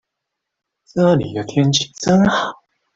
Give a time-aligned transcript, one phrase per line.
[0.95, 2.53] 這裡的天氣真好